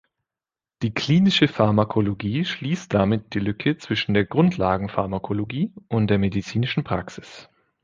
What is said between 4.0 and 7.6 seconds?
der Grundlagen-Pharmakologie und der medizinischen Praxis.